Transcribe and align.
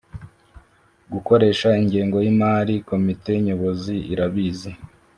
gukoresha 1.13 1.67
ingengo 1.81 2.17
y 2.25 2.27
imali 2.33 2.73
komite 2.89 3.31
nyobozi 3.45 3.95
irabizi 4.13 4.71